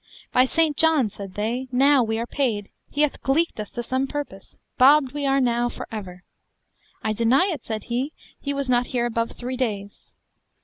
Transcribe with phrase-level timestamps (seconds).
[0.31, 0.75] By St.
[0.75, 5.11] John, said they, now we are paid, he hath gleeked us to some purpose, bobbed
[5.11, 6.23] we are now for ever.
[7.03, 10.11] I deny it, said he, he was not here above three days.